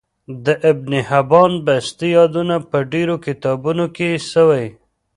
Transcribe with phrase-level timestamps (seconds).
[0.45, 4.65] د ابن حبان بستي يادونه په ډیرو کتابونو کی سوی